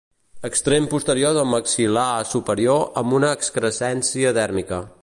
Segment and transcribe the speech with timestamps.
[0.47, 4.87] Extrem posterior del maxil·lar superior amb una excrescència dèrmica.